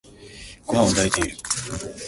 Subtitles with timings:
[0.65, 1.37] ごはんを炊いている。